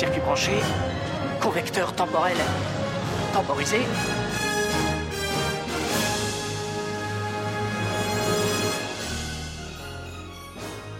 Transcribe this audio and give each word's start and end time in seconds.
circuit 0.00 0.20
branché, 0.20 0.52
convecteur 1.42 1.94
temporel 1.94 2.34
temporisé. 3.34 3.76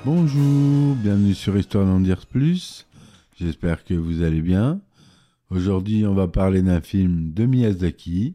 Bonjour, 0.05 0.97
bienvenue 0.97 1.33
sur 1.33 1.57
Histoire 1.57 1.87
d'en 1.87 2.01
dire 2.01 2.27
plus. 2.27 2.87
J'espère 3.39 3.85
que 3.85 3.95
vous 3.95 4.23
allez 4.23 4.43
bien. 4.43 4.83
Aujourd'hui, 5.49 6.05
on 6.05 6.13
va 6.13 6.29
parler 6.29 6.61
d'un 6.61 6.83
film 6.83 7.33
de 7.33 7.47
Miyazaki, 7.47 8.35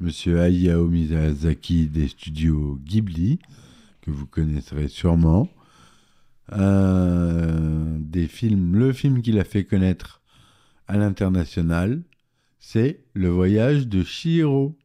Monsieur 0.00 0.40
Hayao 0.40 0.86
Miyazaki 0.88 1.86
des 1.86 2.08
studios 2.08 2.78
Ghibli, 2.82 3.40
que 4.00 4.10
vous 4.10 4.24
connaîtrez 4.24 4.88
sûrement. 4.88 5.50
Un 6.50 7.98
des 7.98 8.26
films, 8.26 8.74
le 8.74 8.92
film 8.92 9.22
qu'il 9.22 9.38
a 9.38 9.44
fait 9.44 9.64
connaître 9.64 10.22
à 10.86 10.96
l'international, 10.96 12.02
c'est 12.58 13.04
Le 13.14 13.28
voyage 13.28 13.86
de 13.88 14.02
Chihiro. 14.02 14.76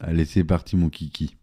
Allez, 0.00 0.24
c'est 0.24 0.44
parti 0.44 0.76
mon 0.76 0.88
kiki. 0.88 1.36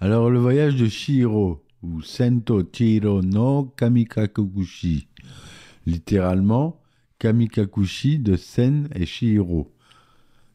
Alors, 0.00 0.30
le 0.30 0.38
voyage 0.38 0.76
de 0.76 0.86
Chihiro, 0.86 1.62
ou 1.82 2.02
Sento 2.02 2.62
Chihiro 2.62 3.22
no 3.22 3.64
Kamikakushi, 3.76 5.08
littéralement 5.86 6.80
Kamikakushi 7.18 8.18
de 8.18 8.36
Sen 8.36 8.88
et 8.94 9.06
Chihiro, 9.06 9.74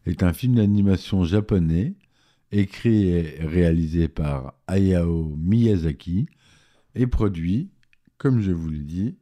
est 0.05 0.23
un 0.23 0.33
film 0.33 0.55
d'animation 0.55 1.23
japonais, 1.23 1.95
écrit 2.59 3.09
et 3.09 3.37
réalisé 3.41 4.07
par 4.07 4.53
Hayao 4.67 5.35
Miyazaki, 5.37 6.27
et 6.95 7.07
produit, 7.07 7.69
comme 8.17 8.39
je 8.41 8.51
vous 8.51 8.69
l'ai 8.69 8.79
dit, 8.79 9.15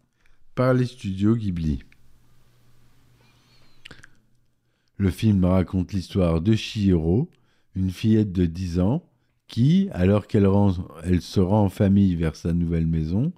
par 0.56 0.74
les 0.74 0.86
studios 0.86 1.36
Ghibli. 1.36 1.80
Le 4.98 5.10
film 5.10 5.44
raconte 5.46 5.94
l'histoire 5.94 6.42
de 6.42 6.54
Chihiro, 6.54 7.30
une 7.76 7.90
fillette 7.90 8.32
de 8.32 8.46
10 8.46 8.80
ans, 8.80 9.04
qui, 9.48 9.90
alors 9.92 10.28
qu'elle 10.28 10.48
se 11.22 11.40
rend 11.40 11.64
en 11.64 11.70
famille 11.70 12.16
vers 12.16 12.36
sa 12.36 12.54
nouvelle 12.54 12.88
maison, 12.88 13.34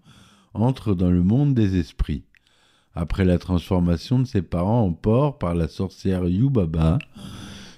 entre 0.53 0.93
dans 0.93 1.11
le 1.11 1.23
monde 1.23 1.53
des 1.53 1.77
esprits. 1.77 2.23
Après 2.93 3.25
la 3.25 3.37
transformation 3.37 4.19
de 4.19 4.25
ses 4.25 4.41
parents 4.41 4.85
en 4.85 4.93
porc 4.93 5.37
par 5.37 5.55
la 5.55 5.67
sorcière 5.67 6.25
Yubaba, 6.25 6.99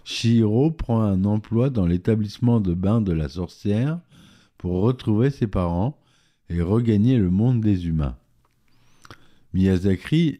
Chihiro 0.10 0.72
prend 0.72 1.02
un 1.02 1.26
emploi 1.26 1.70
dans 1.70 1.86
l'établissement 1.86 2.62
de 2.62 2.74
bain 2.74 3.02
de 3.02 3.12
la 3.12 3.28
sorcière 3.28 4.00
pour 4.58 4.82
retrouver 4.82 5.30
ses 5.32 5.48
parents 5.48 6.00
et 6.48 6.62
regagner 6.62 7.18
le 7.18 7.30
monde 7.30 7.60
des 7.60 7.88
humains. 7.88 8.16
Miyazaki 9.54 10.40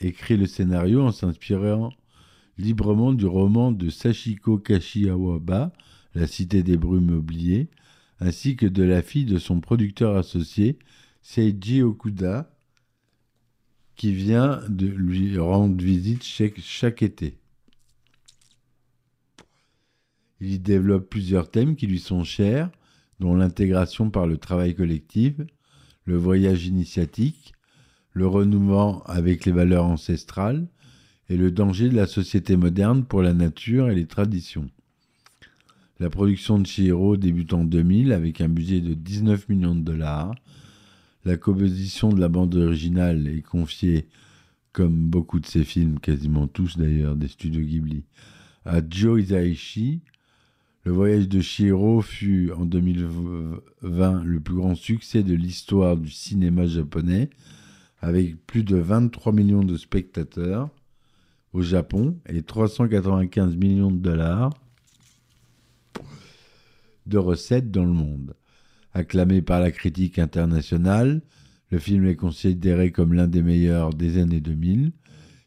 écrit 0.00 0.36
le 0.36 0.46
scénario 0.46 1.00
en 1.00 1.12
s'inspirant 1.12 1.92
librement 2.58 3.12
du 3.12 3.24
roman 3.24 3.70
de 3.70 3.88
Sachiko 3.88 4.58
Kashiwaba, 4.58 5.72
La 6.16 6.26
Cité 6.26 6.64
des 6.64 6.76
Brumes 6.76 7.14
oubliées, 7.14 7.68
ainsi 8.18 8.56
que 8.56 8.66
de 8.66 8.82
la 8.82 9.00
fille 9.00 9.26
de 9.26 9.38
son 9.38 9.60
producteur 9.60 10.16
associé, 10.16 10.76
Seiji 11.22 11.82
Okuda, 11.82 12.50
qui 13.94 14.12
vient 14.12 14.60
de 14.68 14.88
lui 14.88 15.38
rendre 15.38 15.80
visite 15.80 16.24
chaque, 16.24 16.58
chaque 16.58 17.04
été. 17.04 17.38
Il 20.44 20.52
y 20.52 20.58
développe 20.58 21.08
plusieurs 21.08 21.50
thèmes 21.50 21.74
qui 21.74 21.86
lui 21.86 21.98
sont 21.98 22.22
chers, 22.22 22.70
dont 23.18 23.34
l'intégration 23.34 24.10
par 24.10 24.26
le 24.26 24.36
travail 24.36 24.74
collectif, 24.74 25.32
le 26.04 26.18
voyage 26.18 26.66
initiatique, 26.66 27.54
le 28.12 28.26
renouement 28.26 29.02
avec 29.04 29.46
les 29.46 29.52
valeurs 29.52 29.86
ancestrales 29.86 30.66
et 31.30 31.38
le 31.38 31.50
danger 31.50 31.88
de 31.88 31.96
la 31.96 32.06
société 32.06 32.58
moderne 32.58 33.06
pour 33.06 33.22
la 33.22 33.32
nature 33.32 33.88
et 33.88 33.94
les 33.94 34.04
traditions. 34.04 34.68
La 35.98 36.10
production 36.10 36.58
de 36.58 36.66
Chihiro 36.66 37.16
débute 37.16 37.54
en 37.54 37.64
2000 37.64 38.12
avec 38.12 38.42
un 38.42 38.50
budget 38.50 38.82
de 38.82 38.92
19 38.92 39.48
millions 39.48 39.74
de 39.74 39.80
dollars. 39.80 40.34
La 41.24 41.38
composition 41.38 42.10
de 42.10 42.20
la 42.20 42.28
bande 42.28 42.54
originale 42.54 43.28
est 43.28 43.40
confiée, 43.40 44.08
comme 44.74 45.08
beaucoup 45.08 45.40
de 45.40 45.46
ses 45.46 45.64
films, 45.64 46.00
quasiment 46.00 46.48
tous 46.48 46.76
d'ailleurs, 46.76 47.16
des 47.16 47.28
studios 47.28 47.62
Ghibli, 47.62 48.04
à 48.66 48.82
Joe 48.86 49.22
Hisaishi. 49.22 50.02
Le 50.84 50.92
voyage 50.92 51.30
de 51.30 51.40
Chihiro 51.40 52.02
fut 52.02 52.52
en 52.54 52.66
2020 52.66 54.22
le 54.22 54.40
plus 54.40 54.54
grand 54.54 54.74
succès 54.74 55.22
de 55.22 55.34
l'histoire 55.34 55.96
du 55.96 56.10
cinéma 56.10 56.66
japonais, 56.66 57.30
avec 58.00 58.36
plus 58.46 58.64
de 58.64 58.76
23 58.76 59.32
millions 59.32 59.64
de 59.64 59.78
spectateurs 59.78 60.68
au 61.54 61.62
Japon 61.62 62.18
et 62.26 62.42
395 62.42 63.56
millions 63.56 63.90
de 63.90 63.96
dollars 63.96 64.50
de 67.06 67.16
recettes 67.16 67.70
dans 67.70 67.86
le 67.86 67.92
monde. 67.92 68.34
Acclamé 68.92 69.40
par 69.40 69.60
la 69.60 69.70
critique 69.70 70.18
internationale, 70.18 71.22
le 71.70 71.78
film 71.78 72.04
est 72.04 72.16
considéré 72.16 72.92
comme 72.92 73.14
l'un 73.14 73.26
des 73.26 73.42
meilleurs 73.42 73.94
des 73.94 74.18
années 74.18 74.40
2000. 74.40 74.92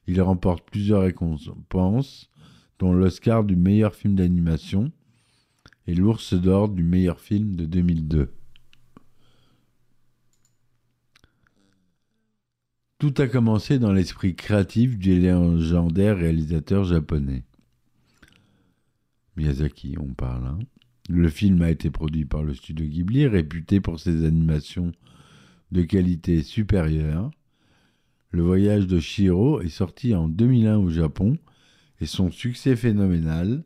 Il 0.07 0.19
remporte 0.19 0.67
plusieurs 0.67 1.03
récompenses, 1.03 2.31
dont 2.79 2.91
l'Oscar 2.91 3.43
du 3.43 3.55
meilleur 3.55 3.93
film 3.93 4.15
d'animation 4.15 4.91
et 5.87 5.95
l'Ours 5.95 6.33
d'or 6.33 6.69
du 6.69 6.83
meilleur 6.83 7.19
film 7.19 7.55
de 7.55 7.65
2002. 7.65 8.31
Tout 12.99 13.13
a 13.17 13.27
commencé 13.27 13.79
dans 13.79 13.93
l'esprit 13.93 14.35
créatif 14.35 14.97
du 14.97 15.19
légendaire 15.19 16.17
réalisateur 16.17 16.83
japonais. 16.83 17.43
Miyazaki, 19.35 19.95
on 19.99 20.13
parle. 20.13 20.47
hein. 20.47 20.59
Le 21.09 21.29
film 21.29 21.61
a 21.61 21.69
été 21.69 21.89
produit 21.89 22.25
par 22.25 22.43
le 22.43 22.53
studio 22.53 22.85
Ghibli, 22.85 23.27
réputé 23.27 23.79
pour 23.79 23.99
ses 23.99 24.25
animations 24.25 24.91
de 25.71 25.83
qualité 25.83 26.43
supérieure. 26.43 27.31
Le 28.31 28.41
voyage 28.41 28.87
de 28.87 28.99
Shiro 28.99 29.61
est 29.61 29.69
sorti 29.69 30.13
en 30.15 30.27
2001 30.27 30.77
au 30.77 30.89
Japon 30.89 31.37
et 32.01 32.05
son 32.05 32.29
succès 32.29 32.75
phénoménal 32.75 33.63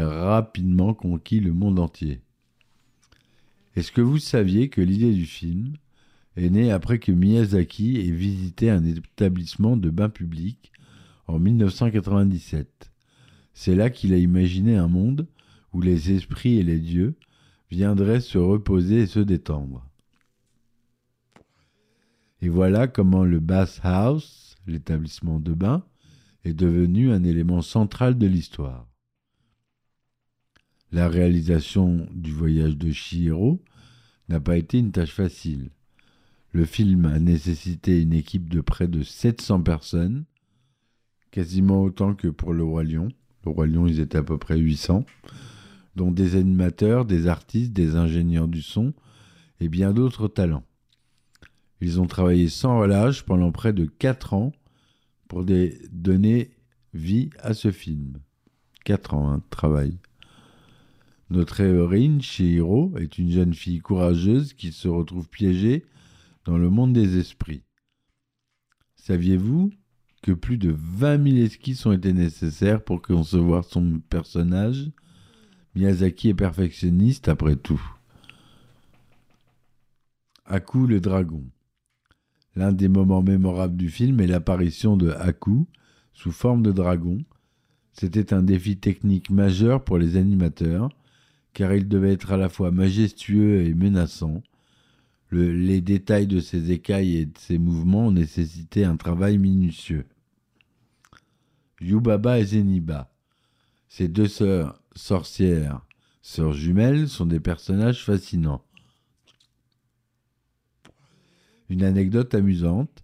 rapidement 0.00 0.94
conquis 0.94 1.40
le 1.40 1.52
monde 1.52 1.78
entier. 1.78 2.20
Est-ce 3.74 3.92
que 3.92 4.00
vous 4.00 4.18
saviez 4.18 4.68
que 4.68 4.80
l'idée 4.80 5.12
du 5.12 5.26
film 5.26 5.74
est 6.36 6.50
née 6.50 6.70
après 6.70 6.98
que 6.98 7.12
Miyazaki 7.12 7.98
ait 8.00 8.10
visité 8.10 8.70
un 8.70 8.84
établissement 8.84 9.76
de 9.76 9.90
bain 9.90 10.08
public 10.08 10.72
en 11.26 11.38
1997 11.38 12.92
C'est 13.54 13.74
là 13.74 13.90
qu'il 13.90 14.12
a 14.14 14.18
imaginé 14.18 14.76
un 14.76 14.88
monde 14.88 15.26
où 15.72 15.80
les 15.80 16.12
esprits 16.12 16.58
et 16.58 16.62
les 16.62 16.78
dieux 16.78 17.14
viendraient 17.70 18.20
se 18.20 18.38
reposer 18.38 19.00
et 19.02 19.06
se 19.06 19.20
détendre. 19.20 19.86
Et 22.42 22.48
voilà 22.48 22.88
comment 22.88 23.24
le 23.24 23.40
Bath 23.40 23.80
House, 23.82 24.56
l'établissement 24.66 25.38
de 25.38 25.54
bain, 25.54 25.84
est 26.44 26.54
devenu 26.54 27.12
un 27.12 27.22
élément 27.24 27.62
central 27.62 28.18
de 28.18 28.26
l'histoire. 28.26 28.91
La 30.92 31.08
réalisation 31.08 32.06
du 32.12 32.32
voyage 32.32 32.76
de 32.76 32.92
Chihiro 32.92 33.62
n'a 34.28 34.40
pas 34.40 34.58
été 34.58 34.78
une 34.78 34.92
tâche 34.92 35.12
facile. 35.12 35.70
Le 36.52 36.66
film 36.66 37.06
a 37.06 37.18
nécessité 37.18 38.02
une 38.02 38.12
équipe 38.12 38.50
de 38.50 38.60
près 38.60 38.88
de 38.88 39.02
700 39.02 39.62
personnes, 39.62 40.26
quasiment 41.30 41.82
autant 41.82 42.14
que 42.14 42.28
pour 42.28 42.52
Le 42.52 42.62
Roi 42.62 42.84
Lion. 42.84 43.08
Le 43.46 43.50
Roi 43.50 43.66
Lion, 43.66 43.86
ils 43.86 44.00
étaient 44.00 44.18
à 44.18 44.22
peu 44.22 44.36
près 44.36 44.58
800, 44.58 45.06
dont 45.96 46.10
des 46.10 46.36
animateurs, 46.36 47.06
des 47.06 47.26
artistes, 47.26 47.72
des 47.72 47.96
ingénieurs 47.96 48.48
du 48.48 48.60
son 48.60 48.92
et 49.60 49.70
bien 49.70 49.94
d'autres 49.94 50.28
talents. 50.28 50.64
Ils 51.80 52.02
ont 52.02 52.06
travaillé 52.06 52.50
sans 52.50 52.80
relâche 52.80 53.22
pendant 53.22 53.50
près 53.50 53.72
de 53.72 53.86
4 53.86 54.34
ans 54.34 54.52
pour 55.26 55.46
donner 55.46 56.50
vie 56.92 57.30
à 57.38 57.54
ce 57.54 57.70
film. 57.70 58.18
4 58.84 59.14
ans 59.14 59.30
hein, 59.30 59.38
de 59.38 59.48
travail. 59.48 59.96
Notre 61.32 61.60
héroïne, 61.60 62.20
Chihiro, 62.20 62.92
est 62.98 63.16
une 63.16 63.30
jeune 63.30 63.54
fille 63.54 63.78
courageuse 63.78 64.52
qui 64.52 64.70
se 64.70 64.86
retrouve 64.86 65.30
piégée 65.30 65.82
dans 66.44 66.58
le 66.58 66.68
monde 66.68 66.92
des 66.92 67.16
esprits. 67.16 67.62
Saviez-vous 68.96 69.70
que 70.22 70.32
plus 70.32 70.58
de 70.58 70.76
20 70.76 71.30
000 71.30 71.36
esquisses 71.46 71.86
ont 71.86 71.92
été 71.92 72.12
nécessaires 72.12 72.84
pour 72.84 73.00
concevoir 73.00 73.64
son 73.64 74.02
personnage? 74.10 74.90
Miyazaki 75.74 76.28
est 76.28 76.34
perfectionniste 76.34 77.28
après 77.28 77.56
tout. 77.56 77.82
Aku 80.44 80.86
le 80.86 81.00
dragon. 81.00 81.46
L'un 82.56 82.72
des 82.72 82.88
moments 82.88 83.22
mémorables 83.22 83.78
du 83.78 83.88
film 83.88 84.20
est 84.20 84.26
l'apparition 84.26 84.98
de 84.98 85.08
Aku 85.12 85.64
sous 86.12 86.30
forme 86.30 86.62
de 86.62 86.72
dragon. 86.72 87.24
C'était 87.94 88.34
un 88.34 88.42
défi 88.42 88.76
technique 88.76 89.30
majeur 89.30 89.82
pour 89.82 89.96
les 89.96 90.18
animateurs, 90.18 90.90
car 91.52 91.74
il 91.74 91.88
devait 91.88 92.12
être 92.12 92.32
à 92.32 92.36
la 92.36 92.48
fois 92.48 92.70
majestueux 92.70 93.62
et 93.64 93.74
menaçant. 93.74 94.42
Le- 95.28 95.52
les 95.52 95.80
détails 95.80 96.26
de 96.26 96.40
ses 96.40 96.72
écailles 96.72 97.16
et 97.16 97.26
de 97.26 97.38
ses 97.38 97.58
mouvements 97.58 98.10
nécessité 98.10 98.84
un 98.84 98.96
travail 98.96 99.38
minutieux. 99.38 100.06
Yubaba 101.80 102.38
et 102.38 102.44
Zeniba. 102.44 103.12
Ces 103.88 104.08
deux 104.08 104.28
sœurs 104.28 104.80
sorcières, 104.94 105.84
sœurs 106.22 106.52
jumelles, 106.52 107.08
sont 107.08 107.26
des 107.26 107.40
personnages 107.40 108.04
fascinants. 108.04 108.64
Une 111.68 111.82
anecdote 111.82 112.34
amusante, 112.34 113.02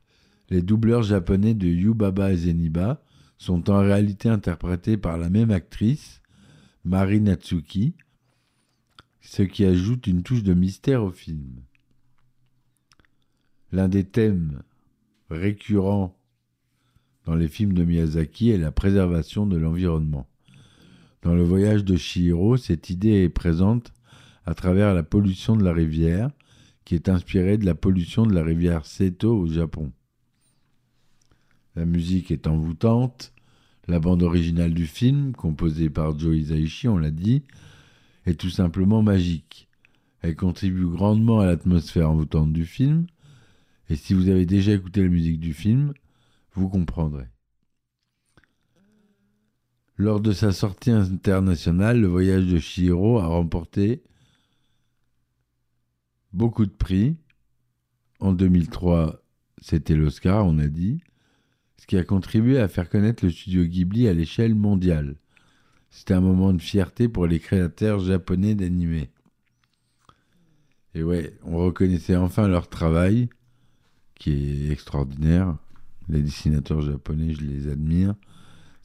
les 0.51 0.63
doubleurs 0.63 1.03
japonais 1.03 1.55
de 1.55 1.67
Yubaba 1.67 2.33
et 2.33 2.37
Zeniba 2.37 3.03
sont 3.39 3.71
en 3.71 3.81
réalité 3.81 4.29
interprétés 4.29 4.97
par 4.97 5.17
la 5.19 5.31
même 5.31 5.51
actrice, 5.51 6.21
Mari 6.85 7.21
Natsuki, 7.21 7.95
ce 9.29 9.43
qui 9.43 9.67
ajoute 9.67 10.07
une 10.07 10.23
touche 10.23 10.43
de 10.43 10.55
mystère 10.55 11.05
au 11.05 11.11
film. 11.11 11.61
L'un 13.73 13.87
des 13.87 14.05
thèmes 14.05 14.63
récurrents 15.29 16.17
dans 17.27 17.35
les 17.35 17.49
films 17.49 17.75
de 17.75 17.85
Miyazaki 17.85 18.49
est 18.49 18.57
la 18.57 18.73
préservation 18.73 19.45
de 19.45 19.59
l'environnement. 19.59 20.27
Dans 21.21 21.35
le 21.35 21.43
voyage 21.43 21.85
de 21.85 21.95
Chihiro, 21.95 22.57
cette 22.57 22.89
idée 22.89 23.23
est 23.23 23.29
présente 23.29 23.93
à 24.47 24.55
travers 24.55 24.95
la 24.95 25.03
pollution 25.03 25.57
de 25.57 25.65
la 25.65 25.75
rivière, 25.75 26.31
qui 26.87 26.95
est 26.95 27.11
inspirée 27.11 27.59
de 27.59 27.67
la 27.67 27.75
pollution 27.75 28.25
de 28.25 28.33
la 28.33 28.43
rivière 28.43 28.87
Seto 28.87 29.37
au 29.39 29.47
Japon. 29.47 29.93
La 31.77 31.85
musique 31.85 32.31
est 32.31 32.47
envoûtante, 32.47 33.35
la 33.89 34.01
bande 34.01 34.23
originale 34.23 34.73
du 34.73 34.87
film, 34.87 35.33
composée 35.33 35.91
par 35.91 36.19
Joe 36.19 36.35
Hisaishi, 36.35 36.89
on 36.89 36.97
l'a 36.97 37.11
dit, 37.11 37.43
est 38.29 38.35
tout 38.35 38.51
simplement 38.51 39.03
magique. 39.03 39.69
Elle 40.21 40.37
contribue 40.37 40.87
grandement 40.87 41.41
à 41.41 41.47
l'atmosphère 41.47 42.11
envoûtante 42.11 42.53
du 42.53 42.67
film, 42.67 43.07
et 43.89 43.97
si 43.97 44.15
vous 44.15 44.29
avez 44.29 44.47
déjà 44.47 44.73
écouté 44.73 45.03
la 45.03 45.09
musique 45.09 45.41
du 45.41 45.55
film, 45.55 45.95
vous 46.53 46.69
comprendrez. 46.69 47.27
Lors 49.97 50.21
de 50.21 50.33
sa 50.33 50.53
sortie 50.53 50.91
internationale, 50.91 52.01
le 52.01 52.07
voyage 52.07 52.47
de 52.47 52.59
Chihiro 52.59 53.19
a 53.19 53.27
remporté 53.27 54.03
beaucoup 56.33 56.67
de 56.67 56.71
prix. 56.71 57.17
En 58.21 58.33
2003, 58.33 59.23
c'était 59.61 59.97
l'Oscar, 59.97 60.47
on 60.47 60.59
a 60.59 60.69
dit, 60.69 61.01
ce 61.79 61.87
qui 61.87 61.97
a 61.97 62.05
contribué 62.05 62.59
à 62.59 62.69
faire 62.69 62.89
connaître 62.89 63.25
le 63.25 63.31
studio 63.31 63.65
Ghibli 63.65 64.07
à 64.07 64.13
l'échelle 64.13 64.55
mondiale. 64.55 65.17
C'était 65.91 66.15
un 66.15 66.21
moment 66.21 66.53
de 66.53 66.61
fierté 66.61 67.09
pour 67.09 67.27
les 67.27 67.41
créateurs 67.41 68.01
japonais 68.01 68.55
d'animés. 68.55 69.11
Et 70.95 71.03
ouais, 71.03 71.35
on 71.45 71.57
reconnaissait 71.59 72.17
enfin 72.17 72.49
leur 72.49 72.69
travail, 72.69 73.29
qui 74.15 74.67
est 74.67 74.71
extraordinaire. 74.71 75.57
Les 76.09 76.23
dessinateurs 76.23 76.81
japonais, 76.81 77.35
je 77.35 77.43
les 77.43 77.69
admire. 77.69 78.15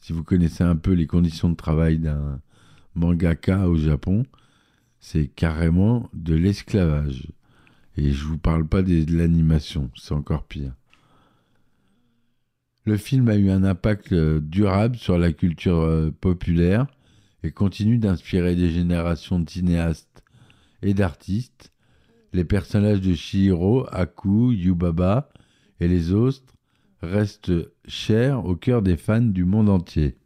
Si 0.00 0.12
vous 0.12 0.22
connaissez 0.22 0.62
un 0.62 0.76
peu 0.76 0.92
les 0.92 1.06
conditions 1.06 1.48
de 1.48 1.56
travail 1.56 1.98
d'un 1.98 2.40
mangaka 2.94 3.68
au 3.68 3.76
Japon, 3.76 4.24
c'est 5.00 5.26
carrément 5.26 6.08
de 6.12 6.34
l'esclavage. 6.34 7.26
Et 7.96 8.12
je 8.12 8.24
vous 8.24 8.38
parle 8.38 8.66
pas 8.66 8.82
de 8.82 9.16
l'animation, 9.16 9.90
c'est 9.96 10.14
encore 10.14 10.44
pire. 10.44 10.74
Le 12.86 12.98
film 12.98 13.28
a 13.30 13.36
eu 13.36 13.50
un 13.50 13.64
impact 13.64 14.12
euh, 14.12 14.40
durable 14.40 14.96
sur 14.96 15.16
la 15.16 15.32
culture 15.32 15.80
euh, 15.80 16.10
populaire 16.10 16.86
et 17.42 17.50
continue 17.50 17.96
d'inspirer 17.96 18.56
des 18.56 18.70
générations 18.70 19.40
de 19.40 19.48
cinéastes 19.48 20.22
et 20.82 20.92
d'artistes. 20.92 21.72
Les 22.34 22.44
personnages 22.44 23.00
de 23.00 23.14
Chihiro, 23.14 23.86
Aku, 23.90 24.52
Yubaba 24.52 25.30
et 25.80 25.88
les 25.88 26.12
autres 26.12 26.54
restent 27.00 27.52
chers 27.86 28.44
au 28.44 28.54
cœur 28.54 28.82
des 28.82 28.98
fans 28.98 29.20
du 29.20 29.44
monde 29.44 29.70
entier. 29.70 30.18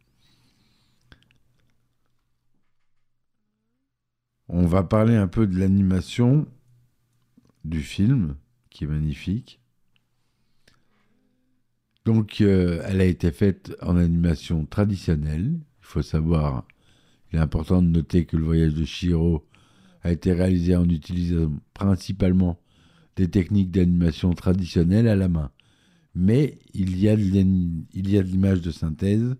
On 4.49 4.65
va 4.65 4.83
parler 4.83 5.15
un 5.15 5.27
peu 5.27 5.47
de 5.47 5.57
l'animation 5.57 6.45
du 7.63 7.81
film, 7.81 8.35
qui 8.69 8.83
est 8.83 8.87
magnifique. 8.87 9.58
Donc, 12.05 12.41
euh, 12.41 12.81
elle 12.85 13.01
a 13.01 13.05
été 13.05 13.31
faite 13.31 13.75
en 13.81 13.97
animation 13.97 14.65
traditionnelle. 14.65 15.51
Il 15.53 15.85
faut 15.85 16.01
savoir, 16.01 16.65
il 17.31 17.37
est 17.37 17.41
important 17.41 17.81
de 17.81 17.87
noter 17.87 18.25
que 18.25 18.37
le 18.37 18.45
voyage 18.45 18.73
de 18.73 18.85
Shiro 18.85 19.45
a 20.01 20.11
été 20.11 20.33
réalisé 20.33 20.75
en 20.75 20.87
utilisant 20.89 21.51
principalement 21.73 22.59
des 23.15 23.29
techniques 23.29 23.71
d'animation 23.71 24.33
traditionnelles 24.33 25.07
à 25.07 25.15
la 25.15 25.27
main. 25.27 25.51
Mais 26.15 26.57
il 26.73 26.97
y 26.97 27.09
a 27.09 27.15
de 27.15 27.21
l'image 27.21 28.61
de 28.61 28.71
synthèse, 28.71 29.35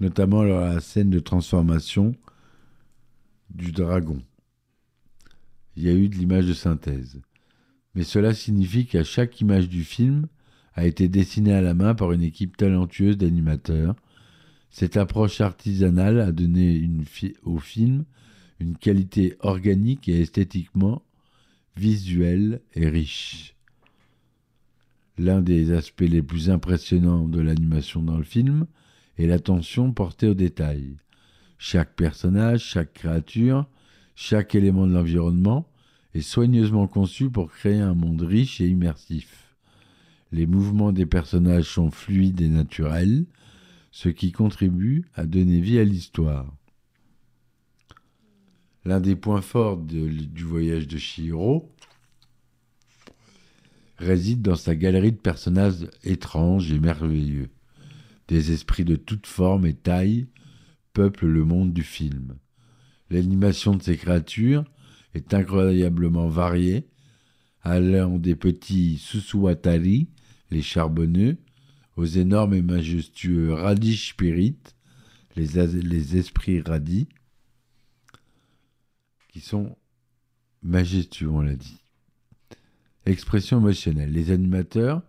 notamment 0.00 0.42
la 0.42 0.80
scène 0.80 1.10
de 1.10 1.20
transformation 1.20 2.14
du 3.50 3.72
dragon. 3.72 4.22
Il 5.76 5.84
y 5.84 5.88
a 5.88 5.92
eu 5.92 6.08
de 6.08 6.16
l'image 6.16 6.46
de 6.46 6.54
synthèse. 6.54 7.20
Mais 7.94 8.04
cela 8.04 8.34
signifie 8.34 8.86
qu'à 8.86 9.04
chaque 9.04 9.40
image 9.40 9.68
du 9.68 9.84
film 9.84 10.26
a 10.74 10.86
été 10.86 11.08
dessinée 11.08 11.54
à 11.54 11.62
la 11.62 11.74
main 11.74 11.94
par 11.94 12.12
une 12.12 12.22
équipe 12.22 12.56
talentueuse 12.56 13.16
d'animateurs. 13.16 13.94
Cette 14.70 14.96
approche 14.96 15.40
artisanale 15.40 16.20
a 16.20 16.32
donné 16.32 16.88
au 17.44 17.58
film 17.58 18.04
une 18.58 18.76
qualité 18.76 19.36
organique 19.40 20.08
et 20.08 20.20
esthétiquement 20.20 21.02
visuelle 21.76 22.60
et 22.74 22.88
riche. 22.88 23.54
L'un 25.16 25.40
des 25.40 25.72
aspects 25.72 26.00
les 26.00 26.22
plus 26.22 26.50
impressionnants 26.50 27.28
de 27.28 27.40
l'animation 27.40 28.02
dans 28.02 28.16
le 28.16 28.24
film 28.24 28.66
est 29.16 29.26
l'attention 29.26 29.92
portée 29.92 30.28
aux 30.28 30.34
détails. 30.34 30.96
Chaque 31.56 31.94
personnage, 31.94 32.64
chaque 32.64 32.92
créature, 32.92 33.68
chaque 34.16 34.54
élément 34.54 34.86
de 34.86 34.94
l'environnement 34.94 35.68
est 36.14 36.20
soigneusement 36.20 36.88
conçu 36.88 37.30
pour 37.30 37.50
créer 37.50 37.80
un 37.80 37.94
monde 37.94 38.22
riche 38.22 38.60
et 38.60 38.66
immersif. 38.66 39.43
Les 40.34 40.46
mouvements 40.46 40.90
des 40.90 41.06
personnages 41.06 41.68
sont 41.68 41.92
fluides 41.92 42.40
et 42.40 42.48
naturels, 42.48 43.24
ce 43.92 44.08
qui 44.08 44.32
contribue 44.32 45.04
à 45.14 45.26
donner 45.26 45.60
vie 45.60 45.78
à 45.78 45.84
l'histoire. 45.84 46.52
L'un 48.84 48.98
des 48.98 49.14
points 49.14 49.42
forts 49.42 49.76
du 49.76 50.42
voyage 50.42 50.88
de 50.88 50.98
Chihiro 50.98 51.72
réside 53.98 54.42
dans 54.42 54.56
sa 54.56 54.74
galerie 54.74 55.12
de 55.12 55.18
personnages 55.18 55.86
étranges 56.02 56.72
et 56.72 56.80
merveilleux. 56.80 57.50
Des 58.26 58.50
esprits 58.50 58.84
de 58.84 58.96
toutes 58.96 59.28
formes 59.28 59.66
et 59.66 59.74
tailles 59.74 60.26
peuplent 60.94 61.28
le 61.28 61.44
monde 61.44 61.72
du 61.72 61.84
film. 61.84 62.34
L'animation 63.08 63.76
de 63.76 63.82
ces 63.84 63.96
créatures 63.96 64.64
est 65.14 65.32
incroyablement 65.32 66.26
variée, 66.26 66.88
allant 67.62 68.18
des 68.18 68.34
petits 68.34 68.98
Susuwatari, 68.98 70.08
les 70.50 70.62
charbonneux, 70.62 71.36
aux 71.96 72.04
énormes 72.04 72.54
et 72.54 72.62
majestueux 72.62 73.52
Radish 73.52 74.10
Spirit, 74.10 74.56
les, 75.36 75.66
les 75.66 76.16
esprits 76.16 76.60
radis, 76.60 77.08
qui 79.28 79.40
sont 79.40 79.76
majestueux, 80.62 81.28
on 81.28 81.40
l'a 81.40 81.56
dit. 81.56 81.80
Expression 83.06 83.58
émotionnelle. 83.58 84.12
Les 84.12 84.30
animateurs 84.30 85.02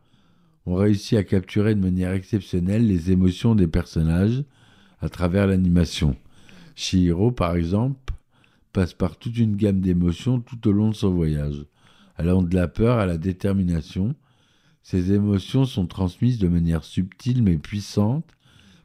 ont 0.65 0.75
réussi 0.75 1.15
à 1.15 1.24
capturer 1.24 1.75
de 1.75 1.82
manière 1.82 2.12
exceptionnelle 2.12 2.88
les 2.88 3.12
émotions 3.12 3.56
des 3.56 3.68
personnages 3.68 4.44
à 5.00 5.10
travers 5.10 5.48
l'animation. 5.48 6.15
Shihiro, 6.75 7.32
par 7.32 7.56
exemple, 7.56 8.13
passe 8.74 8.94
par 8.94 9.18
toute 9.18 9.38
une 9.38 9.56
gamme 9.56 9.80
d'émotions 9.80 10.42
tout 10.42 10.68
au 10.68 10.72
long 10.72 10.89
de 10.89 10.96
son 10.96 11.13
voyage, 11.13 11.65
allant 12.18 12.42
de 12.42 12.54
la 12.54 12.68
peur 12.68 12.98
à 12.98 13.06
la 13.06 13.18
détermination. 13.18 14.15
Ces 14.86 15.13
émotions 15.13 15.65
sont 15.65 15.88
transmises 15.88 16.38
de 16.38 16.48
manière 16.48 16.84
subtile 16.84 17.42
mais 17.42 17.58
puissante 17.58 18.30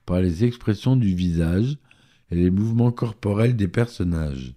par 0.06 0.20
les 0.20 0.44
expressions 0.44 0.96
du 0.96 1.14
visage 1.14 1.76
et 2.30 2.36
les 2.36 2.50
mouvements 2.50 2.90
corporels 2.90 3.54
des 3.54 3.68
personnages. 3.68 4.54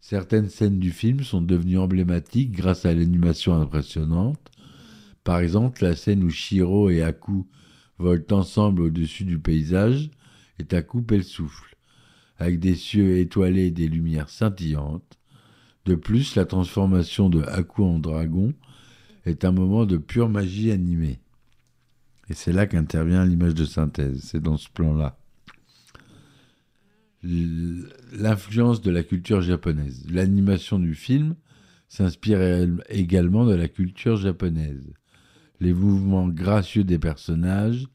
Certaines 0.00 0.48
scènes 0.48 0.78
du 0.78 0.92
film 0.92 1.24
sont 1.24 1.42
devenues 1.42 1.78
emblématiques 1.78 2.52
grâce 2.52 2.86
à 2.86 2.94
l'animation 2.94 3.60
impressionnante. 3.60 4.52
Par 5.24 5.40
exemple, 5.40 5.82
la 5.82 5.96
scène 5.96 6.22
où 6.22 6.30
Shiro 6.30 6.90
et 6.90 7.02
Haku 7.02 7.48
volent 7.98 8.26
ensemble 8.30 8.82
au-dessus 8.82 9.24
du 9.24 9.40
paysage 9.40 10.08
est 10.60 10.72
à 10.72 10.82
couper 10.82 11.16
le 11.16 11.24
souffle. 11.24 11.76
Avec 12.36 12.60
des 12.60 12.76
cieux 12.76 13.18
étoilés 13.18 13.66
et 13.66 13.70
des 13.72 13.88
lumières 13.88 14.28
scintillantes, 14.28 15.17
de 15.88 15.94
plus, 15.94 16.34
la 16.34 16.44
transformation 16.44 17.30
de 17.30 17.40
Aku 17.44 17.82
en 17.82 17.98
dragon 17.98 18.52
est 19.24 19.46
un 19.46 19.52
moment 19.52 19.86
de 19.86 19.96
pure 19.96 20.28
magie 20.28 20.70
animée. 20.70 21.18
Et 22.28 22.34
c'est 22.34 22.52
là 22.52 22.66
qu'intervient 22.66 23.24
l'image 23.24 23.54
de 23.54 23.64
synthèse, 23.64 24.20
c'est 24.22 24.42
dans 24.42 24.58
ce 24.58 24.68
plan-là. 24.68 25.18
L'influence 27.22 28.82
de 28.82 28.90
la 28.90 29.02
culture 29.02 29.40
japonaise. 29.40 30.04
L'animation 30.10 30.78
du 30.78 30.94
film 30.94 31.36
s'inspire 31.88 32.38
également 32.90 33.46
de 33.46 33.54
la 33.54 33.68
culture 33.68 34.18
japonaise. 34.18 34.92
Les 35.58 35.72
mouvements 35.72 36.28
gracieux 36.28 36.84
des 36.84 36.98
personnages, 36.98 37.88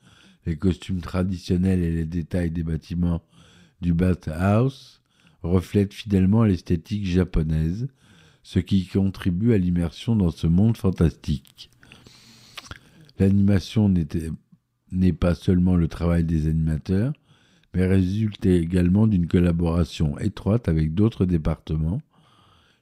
les 0.47 0.57
costumes 0.57 1.01
traditionnels 1.01 1.83
et 1.83 1.91
les 1.91 2.05
détails 2.05 2.49
des 2.49 2.63
bâtiments 2.63 3.23
du 3.81 3.93
Bathhouse 3.93 5.02
reflètent 5.43 5.93
fidèlement 5.93 6.43
l'esthétique 6.43 7.05
japonaise, 7.05 7.87
ce 8.41 8.59
qui 8.59 8.87
contribue 8.87 9.53
à 9.53 9.57
l'immersion 9.57 10.15
dans 10.15 10.31
ce 10.31 10.47
monde 10.47 10.77
fantastique. 10.77 11.69
L'animation 13.19 13.93
n'est 14.91 15.13
pas 15.13 15.35
seulement 15.35 15.75
le 15.75 15.87
travail 15.87 16.23
des 16.23 16.47
animateurs, 16.47 17.13
mais 17.73 17.85
résulte 17.85 18.45
également 18.45 19.07
d'une 19.07 19.27
collaboration 19.27 20.17
étroite 20.19 20.67
avec 20.67 20.93
d'autres 20.93 21.25
départements, 21.25 22.01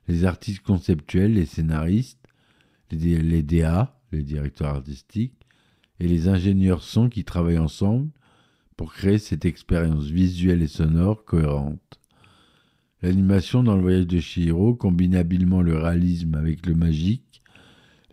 les 0.08 0.25
artistes 0.25 0.63
conceptuels, 0.63 1.34
les 1.34 1.46
scénaristes, 1.46 2.18
les 2.91 3.44
DA, 3.44 3.98
les 4.12 4.24
directeurs 4.24 4.75
artistiques, 4.75 5.46
et 6.00 6.08
les 6.08 6.27
ingénieurs 6.27 6.82
son 6.82 7.10
qui 7.10 7.24
travaillent 7.24 7.60
ensemble 7.60 8.10
pour 8.75 8.94
créer 8.94 9.20
cette 9.20 9.46
expérience 9.46 10.06
visuelle 10.06 10.63
et 10.63 10.68
sonore 10.68 11.24
cohérente. 11.24 12.00
L'animation 13.01 13.63
dans 13.63 13.75
le 13.75 13.81
voyage 13.81 14.08
de 14.08 14.20
Chihiro 14.20 14.75
combine 14.75 15.15
habilement 15.15 15.62
le 15.62 15.77
réalisme 15.77 16.36
avec 16.36 16.65
le 16.67 16.75
magique. 16.75 17.41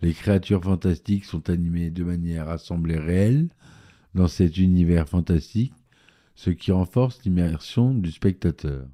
Les 0.01 0.15
créatures 0.15 0.63
fantastiques 0.65 1.27
sont 1.27 1.51
animées 1.51 1.91
de 1.91 2.05
manière 2.05 2.49
à 2.49 2.57
sembler 2.57 2.99
réelles 2.99 3.49
dans 4.15 4.29
cet 4.29 4.57
univers 4.57 5.09
fantastique, 5.09 5.75
ce 6.35 6.51
qui 6.51 6.73
renforce 6.73 7.23
l'immersion 7.25 7.93
du 7.93 8.11
spectateur. 8.11 8.89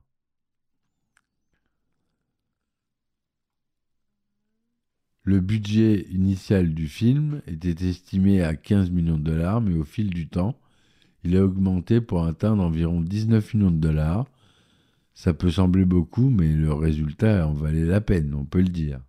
Le 5.22 5.40
budget 5.40 6.06
initial 6.10 6.74
du 6.74 6.88
film 6.88 7.40
était 7.46 7.88
estimé 7.88 8.42
à 8.42 8.56
15 8.56 8.90
millions 8.90 9.16
de 9.16 9.22
dollars, 9.22 9.60
mais 9.60 9.74
au 9.74 9.84
fil 9.84 10.10
du 10.10 10.28
temps, 10.28 10.58
il 11.22 11.36
a 11.36 11.44
augmenté 11.44 12.00
pour 12.00 12.24
atteindre 12.24 12.62
environ 12.62 13.00
19 13.00 13.54
millions 13.54 13.70
de 13.70 13.78
dollars. 13.78 14.26
Ça 15.14 15.32
peut 15.32 15.50
sembler 15.50 15.84
beaucoup, 15.84 16.28
mais 16.28 16.52
le 16.52 16.72
résultat 16.72 17.46
en 17.46 17.54
valait 17.54 17.84
la 17.84 18.00
peine, 18.00 18.34
on 18.34 18.44
peut 18.44 18.60
le 18.60 18.68
dire. 18.68 19.00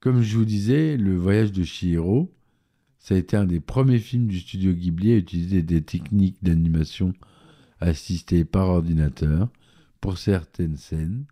Comme 0.00 0.22
je 0.22 0.36
vous 0.36 0.44
disais, 0.44 0.96
Le 0.96 1.16
Voyage 1.16 1.52
de 1.52 1.62
Chihiro, 1.62 2.34
ça 2.98 3.14
a 3.14 3.18
été 3.18 3.36
un 3.36 3.44
des 3.44 3.60
premiers 3.60 3.98
films 3.98 4.26
du 4.26 4.40
studio 4.40 4.72
Ghibli 4.72 5.12
à 5.12 5.16
utiliser 5.16 5.62
des 5.62 5.82
techniques 5.82 6.36
d'animation 6.42 7.14
assistées 7.80 8.44
par 8.44 8.68
ordinateur 8.68 9.48
pour 10.00 10.18
certaines 10.18 10.76
scènes. 10.76 11.24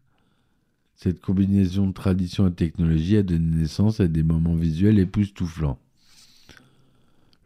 Cette 0.95 1.21
combinaison 1.21 1.87
de 1.87 1.93
tradition 1.93 2.49
et 2.49 2.53
technologie 2.53 3.17
a 3.17 3.23
donné 3.23 3.57
naissance 3.57 4.01
à 4.01 4.09
des 4.09 4.23
moments 4.23 4.57
visuels 4.57 4.99
époustouflants. 4.99 5.79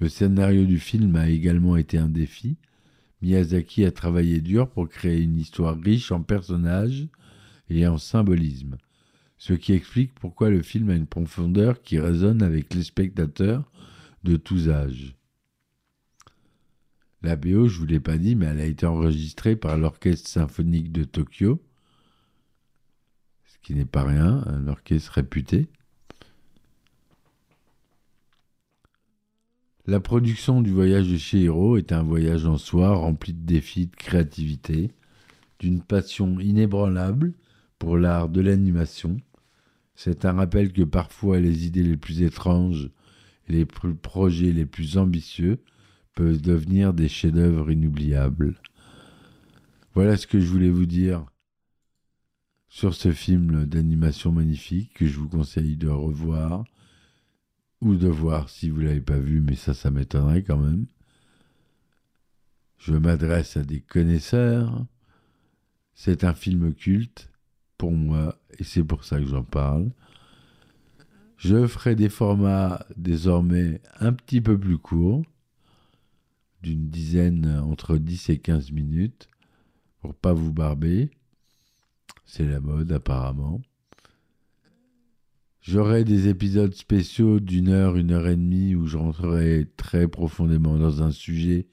Le 0.00 0.08
scénario 0.08 0.64
du 0.64 0.78
film 0.78 1.16
a 1.16 1.28
également 1.28 1.76
été 1.76 1.98
un 1.98 2.08
défi. 2.08 2.56
Miyazaki 3.22 3.84
a 3.84 3.92
travaillé 3.92 4.40
dur 4.40 4.68
pour 4.68 4.88
créer 4.88 5.22
une 5.22 5.38
histoire 5.38 5.78
riche 5.80 6.10
en 6.10 6.22
personnages 6.22 7.06
et 7.70 7.86
en 7.86 7.96
symbolisme, 7.96 8.76
ce 9.38 9.52
qui 9.52 9.72
explique 9.72 10.14
pourquoi 10.14 10.50
le 10.50 10.62
film 10.62 10.90
a 10.90 10.94
une 10.94 11.06
profondeur 11.06 11.82
qui 11.82 11.98
résonne 11.98 12.42
avec 12.42 12.74
les 12.74 12.82
spectateurs 12.82 13.70
de 14.24 14.36
tous 14.36 14.68
âges. 14.68 15.14
La 17.22 17.36
BO, 17.36 17.68
je 17.68 17.74
ne 17.76 17.78
vous 17.80 17.86
l'ai 17.86 18.00
pas 18.00 18.18
dit, 18.18 18.34
mais 18.34 18.46
elle 18.46 18.60
a 18.60 18.66
été 18.66 18.84
enregistrée 18.84 19.54
par 19.54 19.78
l'Orchestre 19.78 20.28
symphonique 20.28 20.90
de 20.90 21.04
Tokyo, 21.04 21.62
qui 23.62 23.74
n'est 23.74 23.84
pas 23.84 24.02
rien, 24.04 24.42
un 24.46 24.66
orchestre 24.66 25.12
réputé. 25.12 25.68
La 29.84 29.98
production 29.98 30.62
du 30.62 30.70
voyage 30.70 31.10
de 31.10 31.16
Chihiro 31.16 31.76
est 31.76 31.90
un 31.90 32.04
voyage 32.04 32.46
en 32.46 32.56
soi 32.56 32.94
rempli 32.94 33.32
de 33.32 33.44
défis, 33.44 33.88
de 33.88 33.96
créativité, 33.96 34.92
d'une 35.58 35.82
passion 35.82 36.38
inébranlable 36.38 37.32
pour 37.80 37.96
l'art 37.96 38.28
de 38.28 38.40
l'animation. 38.40 39.16
C'est 39.96 40.24
un 40.24 40.34
rappel 40.34 40.72
que 40.72 40.82
parfois 40.82 41.40
les 41.40 41.66
idées 41.66 41.82
les 41.82 41.96
plus 41.96 42.22
étranges 42.22 42.90
et 43.48 43.52
les 43.54 43.64
projets 43.64 44.52
les 44.52 44.66
plus 44.66 44.98
ambitieux 44.98 45.58
peuvent 46.14 46.40
devenir 46.40 46.94
des 46.94 47.08
chefs-d'œuvre 47.08 47.72
inoubliables. 47.72 48.54
Voilà 49.94 50.16
ce 50.16 50.28
que 50.28 50.38
je 50.38 50.46
voulais 50.46 50.70
vous 50.70 50.86
dire 50.86 51.26
sur 52.68 52.94
ce 52.94 53.10
film 53.10 53.66
d'animation 53.66 54.30
magnifique 54.30 54.94
que 54.94 55.08
je 55.08 55.18
vous 55.18 55.28
conseille 55.28 55.76
de 55.76 55.88
revoir 55.88 56.64
ou 57.82 57.96
de 57.96 58.06
voir 58.06 58.48
si 58.48 58.70
vous 58.70 58.80
ne 58.80 58.86
l'avez 58.86 59.00
pas 59.00 59.18
vu, 59.18 59.40
mais 59.40 59.56
ça, 59.56 59.74
ça 59.74 59.90
m'étonnerait 59.90 60.44
quand 60.44 60.56
même. 60.56 60.86
Je 62.78 62.94
m'adresse 62.94 63.56
à 63.56 63.64
des 63.64 63.80
connaisseurs. 63.80 64.86
C'est 65.92 66.22
un 66.22 66.32
film 66.32 66.72
culte 66.74 67.28
pour 67.78 67.90
moi 67.90 68.38
et 68.58 68.64
c'est 68.64 68.84
pour 68.84 69.04
ça 69.04 69.18
que 69.18 69.26
j'en 69.26 69.42
parle. 69.42 69.90
Je 71.36 71.66
ferai 71.66 71.96
des 71.96 72.08
formats 72.08 72.86
désormais 72.96 73.80
un 73.98 74.12
petit 74.12 74.40
peu 74.40 74.56
plus 74.56 74.78
courts, 74.78 75.24
d'une 76.62 76.88
dizaine 76.88 77.58
entre 77.58 77.96
10 77.96 78.30
et 78.30 78.38
15 78.38 78.70
minutes, 78.70 79.28
pour 80.00 80.14
pas 80.14 80.32
vous 80.32 80.52
barber. 80.52 81.10
C'est 82.26 82.46
la 82.46 82.60
mode 82.60 82.92
apparemment. 82.92 83.60
J'aurai 85.62 86.02
des 86.02 86.26
épisodes 86.26 86.74
spéciaux 86.74 87.38
d'une 87.38 87.68
heure, 87.68 87.96
une 87.96 88.10
heure 88.10 88.26
et 88.26 88.34
demie 88.34 88.74
où 88.74 88.88
je 88.88 88.96
rentrerai 88.96 89.68
très 89.76 90.08
profondément 90.08 90.76
dans 90.76 91.04
un 91.04 91.12
sujet. 91.12 91.68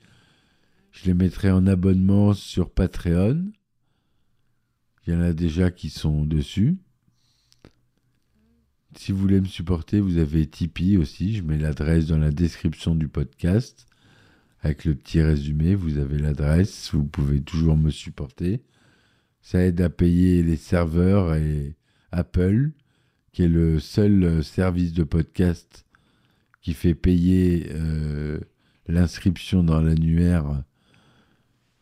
Je 0.91 1.05
les 1.05 1.15
mettrai 1.15 1.49
en 1.49 1.65
abonnement 1.65 2.35
sur 2.35 2.69
Patreon. 2.69 3.51
Il 5.05 5.13
y 5.13 5.15
en 5.15 5.21
a 5.21 5.33
déjà 5.33 5.71
qui 5.71 5.89
sont 5.89 6.23
dessus. 6.23 6.77
Si 8.95 9.11
vous 9.11 9.17
voulez 9.17 9.41
me 9.41 9.47
supporter, 9.47 9.99
vous 9.99 10.17
avez 10.17 10.45
Tipeee 10.45 10.97
aussi. 10.97 11.35
Je 11.35 11.41
mets 11.41 11.57
l'adresse 11.57 12.05
dans 12.05 12.19
la 12.19 12.31
description 12.31 12.93
du 12.93 13.07
podcast. 13.07 13.87
Avec 14.61 14.85
le 14.85 14.93
petit 14.93 15.21
résumé, 15.23 15.73
vous 15.73 15.97
avez 15.97 16.19
l'adresse. 16.19 16.93
Vous 16.93 17.05
pouvez 17.05 17.41
toujours 17.41 17.75
me 17.75 17.89
supporter. 17.89 18.61
Ça 19.41 19.65
aide 19.65 19.81
à 19.81 19.89
payer 19.89 20.43
les 20.43 20.57
serveurs 20.57 21.33
et 21.33 21.75
Apple, 22.11 22.71
qui 23.39 23.47
le 23.47 23.79
seul 23.79 24.21
euh, 24.25 24.41
service 24.41 24.91
de 24.91 25.05
podcast 25.05 25.85
qui 26.61 26.73
fait 26.73 26.93
payer 26.93 27.67
euh, 27.71 28.37
l'inscription 28.85 29.63
dans 29.63 29.81
l'annuaire 29.81 30.61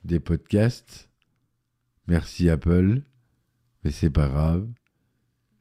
des 0.03 0.19
podcasts. 0.19 1.09
Merci 2.07 2.47
Apple, 2.51 3.01
mais 3.83 3.89
c'est 3.89 4.11
pas 4.11 4.27
grave. 4.27 4.67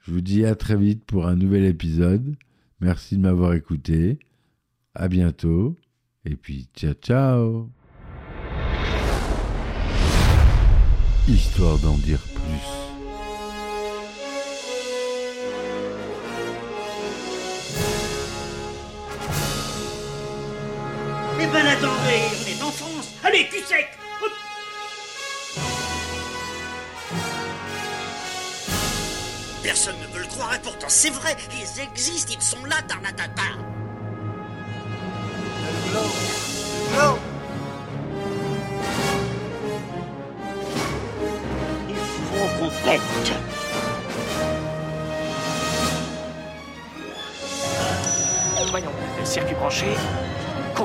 Je 0.00 0.12
vous 0.12 0.20
dis 0.20 0.44
à 0.44 0.54
très 0.54 0.76
vite 0.76 1.02
pour 1.06 1.26
un 1.26 1.34
nouvel 1.34 1.64
épisode. 1.64 2.36
Merci 2.80 3.16
de 3.16 3.22
m'avoir 3.22 3.54
écouté. 3.54 4.18
À 4.94 5.08
bientôt. 5.08 5.76
Et 6.26 6.36
puis, 6.36 6.68
ciao, 6.76 6.92
ciao. 6.92 7.70
histoire 11.26 11.78
d'en 11.78 11.96
dire 11.96 12.20
plus. 12.20 12.95
Eh 21.38 21.46
ben 21.46 21.66
attendez, 21.66 22.22
on 22.32 22.46
est 22.48 22.62
en 22.62 22.72
France. 22.72 23.12
Allez, 23.22 23.46
cul 23.48 23.62
sec. 23.62 23.88
Personne 29.62 29.96
ne 30.00 30.14
veut 30.14 30.20
le 30.22 30.28
croire 30.28 30.54
et 30.54 30.58
pourtant 30.60 30.86
c'est 30.88 31.10
vrai, 31.10 31.36
ils 31.52 31.82
existent, 31.82 32.32
ils 32.34 32.42
sont 32.42 32.64
là, 32.64 32.76
Tarnatata. 32.88 33.42
Vous 42.58 42.70
faites 42.84 43.00
Voyons, 48.70 48.90
circuit 49.24 49.54
branché, 49.54 49.86